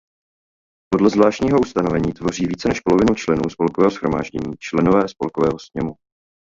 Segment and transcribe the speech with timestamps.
[0.93, 5.95] Podle zvláštního ustanovení tvoří více než polovinu členů spolkového shromáždění členové Spolkového sněmu.